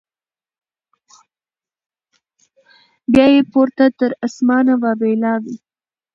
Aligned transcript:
بیا 3.13 3.25
یې 3.33 3.41
پورته 3.51 3.85
تر 3.99 4.11
اسمانه 4.25 4.73
واویلا 4.81 5.33
وي 5.43 5.55